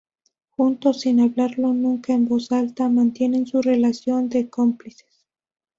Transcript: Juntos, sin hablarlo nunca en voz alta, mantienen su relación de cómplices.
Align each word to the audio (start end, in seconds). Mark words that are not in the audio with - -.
Juntos, 0.49 1.01
sin 1.01 1.19
hablarlo 1.19 1.73
nunca 1.73 2.13
en 2.13 2.25
voz 2.27 2.51
alta, 2.51 2.89
mantienen 2.89 3.45
su 3.45 3.61
relación 3.61 4.29
de 4.29 4.49
cómplices. 4.49 5.27